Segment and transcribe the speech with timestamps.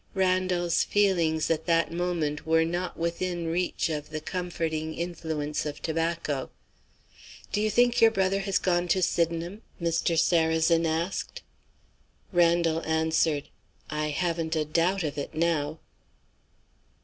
[0.15, 6.49] Randal's feelings, at that moment, were not within reach of the comforting influence of tobacco.
[7.51, 10.17] "Do you think your brother has gone to Sydenham?" Mr.
[10.17, 11.43] Sarrazin asked.
[12.33, 13.49] Randal answered:
[13.91, 15.77] "I haven't a doubt of it now."